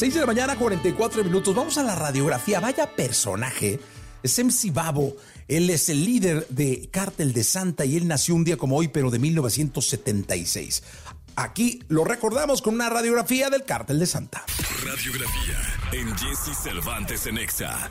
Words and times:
6 0.00 0.14
de 0.14 0.20
la 0.20 0.26
mañana, 0.26 0.56
44 0.56 1.22
minutos. 1.24 1.54
Vamos 1.54 1.76
a 1.76 1.82
la 1.82 1.94
radiografía. 1.94 2.58
Vaya 2.58 2.96
personaje. 2.96 3.78
Es 4.22 4.42
MC 4.42 4.72
Babo. 4.72 5.14
Él 5.46 5.68
es 5.68 5.90
el 5.90 6.02
líder 6.06 6.46
de 6.48 6.88
Cártel 6.90 7.34
de 7.34 7.44
Santa 7.44 7.84
y 7.84 7.98
él 7.98 8.08
nació 8.08 8.34
un 8.34 8.42
día 8.42 8.56
como 8.56 8.78
hoy, 8.78 8.88
pero 8.88 9.10
de 9.10 9.18
1976. 9.18 10.82
Aquí 11.36 11.82
lo 11.88 12.04
recordamos 12.04 12.62
con 12.62 12.76
una 12.76 12.88
radiografía 12.88 13.50
del 13.50 13.64
Cártel 13.64 13.98
de 13.98 14.06
Santa. 14.06 14.42
Radiografía 14.86 15.58
en 15.92 16.16
Jesse 16.16 16.56
Cervantes 16.56 17.26
en 17.26 17.36
Exa. 17.36 17.90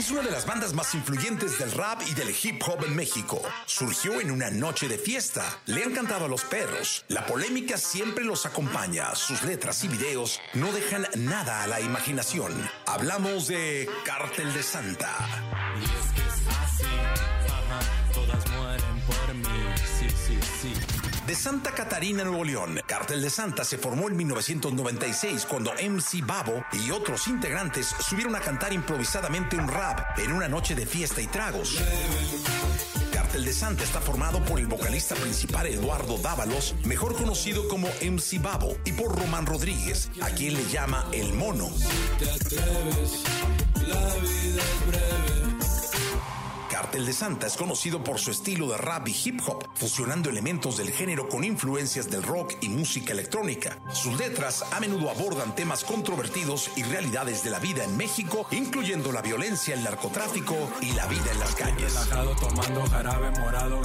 Es 0.00 0.10
una 0.10 0.22
de 0.22 0.30
las 0.30 0.46
bandas 0.46 0.72
más 0.72 0.94
influyentes 0.94 1.58
del 1.58 1.72
rap 1.72 2.00
y 2.08 2.14
del 2.14 2.30
hip 2.30 2.62
hop 2.66 2.86
en 2.86 2.96
México. 2.96 3.42
Surgió 3.66 4.18
en 4.18 4.30
una 4.30 4.48
noche 4.50 4.88
de 4.88 4.96
fiesta. 4.96 5.44
Le 5.66 5.84
han 5.84 5.92
cantado 5.92 6.24
a 6.24 6.28
los 6.28 6.42
perros. 6.42 7.04
La 7.08 7.26
polémica 7.26 7.76
siempre 7.76 8.24
los 8.24 8.46
acompaña. 8.46 9.14
Sus 9.14 9.42
letras 9.42 9.84
y 9.84 9.88
videos 9.88 10.40
no 10.54 10.72
dejan 10.72 11.06
nada 11.16 11.64
a 11.64 11.66
la 11.66 11.82
imaginación. 11.82 12.50
Hablamos 12.86 13.46
de 13.48 13.90
Cártel 14.06 14.54
de 14.54 14.62
Santa. 14.62 15.14
Y 15.78 15.84
es 15.84 16.12
que 16.14 16.22
es 16.22 16.56
así, 16.62 18.14
todas 18.14 18.50
mueren 18.52 19.02
por 19.06 19.34
mí, 19.34 19.74
De 21.26 21.34
Santa 21.36 21.70
Catarina, 21.72 22.24
Nuevo 22.24 22.44
León, 22.44 22.80
Cártel 22.86 23.22
de 23.22 23.30
Santa 23.30 23.62
se 23.62 23.78
formó 23.78 24.08
en 24.08 24.16
1996 24.16 25.46
cuando 25.46 25.72
MC 25.72 26.26
Babo 26.26 26.64
y 26.72 26.90
otros 26.90 27.28
integrantes 27.28 27.94
subieron 28.00 28.34
a 28.34 28.40
cantar 28.40 28.72
improvisadamente 28.72 29.56
un 29.56 29.68
rap 29.68 30.18
en 30.18 30.32
una 30.32 30.48
noche 30.48 30.74
de 30.74 30.86
fiesta 30.86 31.20
y 31.20 31.28
tragos. 31.28 31.78
Cártel 33.12 33.44
de 33.44 33.52
Santa 33.52 33.84
está 33.84 34.00
formado 34.00 34.44
por 34.44 34.58
el 34.58 34.66
vocalista 34.66 35.14
principal 35.14 35.66
Eduardo 35.66 36.18
Dávalos, 36.18 36.74
mejor 36.84 37.14
conocido 37.14 37.68
como 37.68 37.86
MC 38.02 38.42
Babo, 38.42 38.76
y 38.84 38.90
por 38.90 39.16
Román 39.16 39.46
Rodríguez, 39.46 40.10
a 40.20 40.30
quien 40.30 40.54
le 40.54 40.66
llama 40.68 41.06
El 41.12 41.32
Mono. 41.34 41.70
Cártel 47.00 47.06
de 47.06 47.12
Santa 47.18 47.46
es 47.46 47.56
conocido 47.56 48.04
por 48.04 48.18
su 48.18 48.30
estilo 48.30 48.68
de 48.68 48.76
rap 48.76 49.08
y 49.08 49.16
hip 49.24 49.40
hop, 49.46 49.64
fusionando 49.74 50.28
elementos 50.28 50.76
del 50.76 50.90
género 50.90 51.28
con 51.28 51.44
influencias 51.44 52.10
del 52.10 52.22
rock 52.22 52.52
y 52.60 52.68
música 52.68 53.14
electrónica. 53.14 53.78
Sus 53.90 54.18
letras 54.18 54.64
a 54.70 54.80
menudo 54.80 55.08
abordan 55.08 55.54
temas 55.54 55.82
controvertidos 55.82 56.70
y 56.76 56.82
realidades 56.82 57.42
de 57.42 57.50
la 57.50 57.58
vida 57.58 57.84
en 57.84 57.96
México, 57.96 58.46
incluyendo 58.50 59.12
la 59.12 59.22
violencia, 59.22 59.74
el 59.74 59.82
narcotráfico 59.82 60.56
y 60.82 60.92
la 60.92 61.06
vida 61.06 61.32
en 61.32 61.40
las 61.40 61.54
calles. 61.54 61.94
Relajado 61.94 62.36
tomando 62.36 62.86
jarabe 62.90 63.30
morado, 63.40 63.80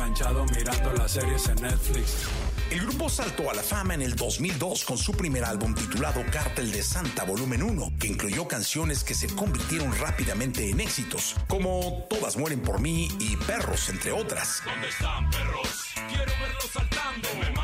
mirando 0.54 0.94
las 0.94 1.12
series 1.12 1.48
en 1.48 1.56
Netflix. 1.56 2.28
El 2.72 2.82
grupo 2.82 3.10
saltó 3.10 3.50
a 3.52 3.54
la 3.54 3.62
fama 3.62 3.94
en 3.94 4.02
el 4.02 4.16
2002 4.16 4.86
con 4.86 4.98
su 4.98 5.14
primer 5.14 5.46
álbum 5.46 5.76
titulado 5.76 6.24
Cártel 6.32 6.72
de 6.72 6.82
Santa 6.82 7.24
Volumen 7.24 7.62
1, 7.62 7.94
que 8.00 8.08
incluyó 8.08 8.48
canciones 8.48 9.04
que 9.04 9.14
se 9.14 9.28
convirtieron 9.28 9.96
rápidamente 10.00 10.70
en 10.70 10.80
éxitos, 10.80 11.36
como 11.48 12.06
Todas 12.10 12.38
mueren 12.38 12.62
por 12.62 12.80
mí 12.80 13.08
y 13.20 13.38
Perros, 13.38 13.90
entre 13.90 14.12
otras. 14.12 14.64
¿Dónde 14.66 14.90
están 14.90 15.30
perros? 15.30 15.86
Quiero 16.10 16.32
verlos 16.42 16.70
saltando. 16.74 17.55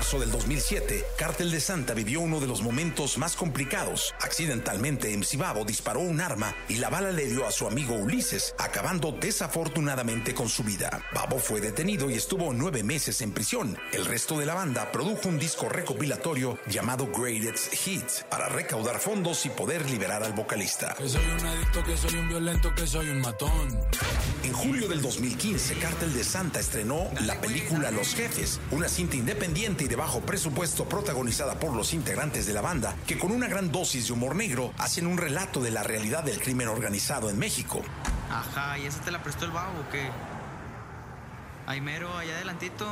Marzo 0.00 0.18
del 0.18 0.30
2007, 0.30 1.04
Cártel 1.18 1.50
de 1.50 1.60
Santa 1.60 1.92
vivió 1.92 2.22
uno 2.22 2.40
de 2.40 2.46
los 2.46 2.62
momentos 2.62 3.18
más 3.18 3.36
complicados. 3.36 4.14
Accidentalmente, 4.22 5.14
MC 5.14 5.36
Babo 5.36 5.66
disparó 5.66 6.00
un 6.00 6.22
arma 6.22 6.56
y 6.70 6.76
la 6.76 6.88
bala 6.88 7.12
le 7.12 7.26
dio 7.26 7.46
a 7.46 7.52
su 7.52 7.66
amigo 7.66 7.96
Ulises, 7.96 8.54
acabando 8.56 9.12
desafortunadamente 9.12 10.32
con 10.32 10.48
su 10.48 10.64
vida. 10.64 11.02
Babo 11.12 11.38
fue 11.38 11.60
detenido 11.60 12.08
y 12.08 12.14
estuvo 12.14 12.50
nueve 12.54 12.82
meses 12.82 13.20
en 13.20 13.32
prisión. 13.32 13.76
El 13.92 14.06
resto 14.06 14.38
de 14.38 14.46
la 14.46 14.54
banda 14.54 14.90
produjo 14.90 15.28
un 15.28 15.38
disco 15.38 15.68
recopilatorio 15.68 16.58
llamado 16.66 17.06
Greatest 17.12 17.74
Hits 17.86 18.24
para 18.30 18.48
recaudar 18.48 19.00
fondos 19.00 19.44
y 19.44 19.50
poder 19.50 19.84
liberar 19.90 20.22
al 20.22 20.32
vocalista. 20.32 20.94
Que 20.96 21.10
soy 21.10 21.26
un 21.26 21.46
adicto, 21.46 21.84
que 21.84 21.96
soy 21.98 22.14
un 22.14 22.28
violento, 22.30 22.74
que 22.74 22.86
soy 22.86 23.10
un 23.10 23.20
matón. 23.20 23.78
En 24.44 24.54
julio 24.54 24.88
del 24.88 25.02
2015, 25.02 25.74
Cártel 25.74 26.14
de 26.14 26.24
Santa 26.24 26.58
estrenó 26.58 27.10
la 27.20 27.38
película 27.38 27.90
Los 27.90 28.14
Jefes, 28.14 28.60
una 28.70 28.88
cinta 28.88 29.16
independiente 29.16 29.84
y 29.84 29.89
de 29.90 29.96
bajo 29.96 30.20
presupuesto 30.20 30.88
protagonizada 30.88 31.58
por 31.58 31.74
los 31.74 31.92
integrantes 31.92 32.46
de 32.46 32.52
la 32.52 32.60
banda, 32.60 32.94
que 33.08 33.18
con 33.18 33.32
una 33.32 33.48
gran 33.48 33.72
dosis 33.72 34.06
de 34.06 34.12
humor 34.12 34.36
negro 34.36 34.72
hacen 34.78 35.04
un 35.04 35.18
relato 35.18 35.60
de 35.60 35.72
la 35.72 35.82
realidad 35.82 36.22
del 36.22 36.40
crimen 36.40 36.68
organizado 36.68 37.28
en 37.28 37.38
México. 37.38 37.82
Ajá, 38.30 38.78
¿y 38.78 38.86
esa 38.86 39.00
te 39.00 39.10
la 39.10 39.20
prestó 39.20 39.46
el 39.46 39.50
babo 39.50 39.80
o 39.80 39.90
qué? 39.90 40.08
Allá 41.70 42.36
adelantito. 42.36 42.84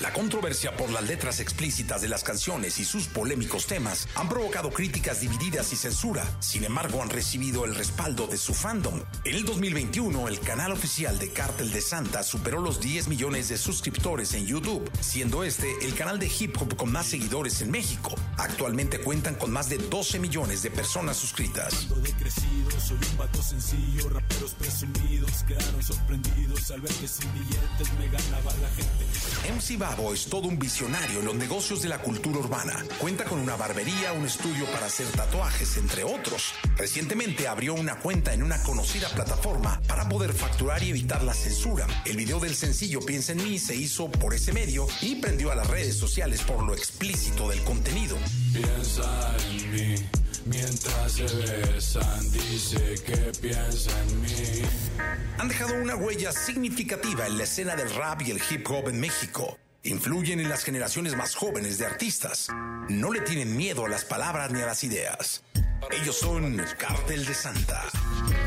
La 0.00 0.12
controversia 0.12 0.76
por 0.76 0.90
las 0.90 1.04
letras 1.04 1.40
explícitas 1.40 2.02
de 2.02 2.08
las 2.08 2.22
canciones 2.22 2.78
y 2.78 2.84
sus 2.84 3.06
polémicos 3.06 3.66
temas 3.66 4.08
han 4.14 4.28
provocado 4.28 4.68
críticas 4.70 5.22
divididas 5.22 5.72
y 5.72 5.76
censura. 5.76 6.22
Sin 6.38 6.64
embargo, 6.64 7.02
han 7.02 7.08
recibido 7.08 7.64
el 7.64 7.74
respaldo 7.74 8.26
de 8.26 8.36
su 8.36 8.52
fandom. 8.52 9.02
En 9.24 9.34
el 9.36 9.46
2021, 9.46 10.28
el 10.28 10.38
canal 10.40 10.72
oficial 10.72 11.18
de 11.18 11.32
Cártel 11.32 11.72
de 11.72 11.80
Santa 11.80 12.22
superó 12.22 12.60
los 12.60 12.78
10 12.78 13.08
millones 13.08 13.48
de 13.48 13.56
suscriptores 13.56 14.34
en 14.34 14.44
YouTube, 14.46 14.90
siendo 15.00 15.42
este 15.42 15.72
el 15.80 15.94
canal 15.94 16.18
de 16.18 16.26
hip 16.26 16.60
hop 16.60 16.76
con 16.76 16.92
más 16.92 17.06
seguidores 17.06 17.62
en 17.62 17.70
México. 17.70 18.16
Actualmente 18.38 19.00
cuentan 19.00 19.34
con 19.34 19.50
más 19.50 19.68
de 19.68 19.78
12 19.78 20.18
millones 20.18 20.62
de 20.62 20.70
personas 20.70 21.16
suscritas. 21.16 21.88
Soy 22.80 22.98
un 23.10 23.18
vato 23.18 23.42
sencillo, 23.42 24.08
raperos 24.08 24.54
presumidos 24.54 25.30
quedaron 25.46 25.82
sorprendidos 25.82 26.70
al 26.70 26.80
ver 26.80 26.92
que 26.92 27.06
sin 27.06 27.32
billetes 27.32 27.92
me 27.98 28.06
ganaba 28.06 28.52
la 28.56 28.68
gente. 28.70 29.50
MC 29.52 29.78
Babo 29.78 30.14
es 30.14 30.26
todo 30.26 30.48
un 30.48 30.58
visionario 30.58 31.20
en 31.20 31.26
los 31.26 31.34
negocios 31.34 31.82
de 31.82 31.88
la 31.88 31.98
cultura 31.98 32.38
urbana. 32.38 32.84
Cuenta 32.98 33.24
con 33.24 33.38
una 33.38 33.56
barbería, 33.56 34.12
un 34.12 34.24
estudio 34.24 34.64
para 34.72 34.86
hacer 34.86 35.06
tatuajes, 35.08 35.76
entre 35.76 36.04
otros. 36.04 36.52
Recientemente 36.76 37.48
abrió 37.48 37.74
una 37.74 37.96
cuenta 37.96 38.32
en 38.32 38.42
una 38.42 38.62
conocida 38.62 39.08
plataforma 39.08 39.80
para 39.86 40.08
poder 40.08 40.32
facturar 40.32 40.82
y 40.82 40.90
evitar 40.90 41.22
la 41.22 41.34
censura. 41.34 41.86
El 42.04 42.16
video 42.16 42.40
del 42.40 42.54
sencillo 42.54 43.00
Piensa 43.00 43.32
en 43.32 43.42
mí 43.42 43.58
se 43.58 43.74
hizo 43.74 44.10
por 44.10 44.34
ese 44.34 44.52
medio 44.52 44.86
y 45.00 45.16
prendió 45.16 45.50
a 45.52 45.54
las 45.54 45.66
redes 45.66 45.96
sociales 45.96 46.42
por 46.42 46.62
lo 46.62 46.74
explícito 46.74 47.48
del 47.48 47.62
contenido. 47.64 48.16
Piensa 48.52 49.36
en 49.48 49.70
mí. 49.72 49.94
Mientras 50.46 51.12
se 51.12 51.22
besan, 51.22 52.32
dice 52.32 52.94
que 53.04 53.32
piensa 53.40 53.90
en 54.02 54.20
mí. 54.22 54.62
Han 55.38 55.48
dejado 55.48 55.74
una 55.74 55.96
huella 55.96 56.32
significativa 56.32 57.26
en 57.26 57.38
la 57.38 57.44
escena 57.44 57.76
del 57.76 57.94
rap 57.94 58.22
y 58.22 58.30
el 58.30 58.40
hip 58.50 58.66
hop 58.68 58.88
en 58.88 59.00
México. 59.00 59.58
Influyen 59.82 60.40
en 60.40 60.48
las 60.48 60.64
generaciones 60.64 61.16
más 61.16 61.34
jóvenes 61.34 61.78
de 61.78 61.86
artistas. 61.86 62.48
No 62.88 63.12
le 63.12 63.20
tienen 63.20 63.56
miedo 63.56 63.86
a 63.86 63.88
las 63.88 64.04
palabras 64.04 64.50
ni 64.50 64.60
a 64.60 64.66
las 64.66 64.84
ideas. 64.84 65.42
Ellos 65.90 66.18
son 66.18 66.62
Cártel 66.78 67.24
de 67.24 67.34
Santa. 67.34 67.82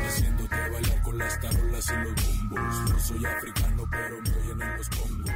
Haciéndote 0.06 0.56
bailar 0.70 1.02
con 1.02 1.18
las 1.18 1.40
tarolas 1.40 1.86
y 1.90 1.96
los 1.96 2.14
bombos. 2.14 2.90
No 2.90 3.00
soy 3.00 3.24
africano, 3.24 3.84
pero 3.90 4.20
me 4.20 4.30
oyen 4.30 4.62
en 4.62 4.76
los 4.76 4.88
congos. 4.90 5.34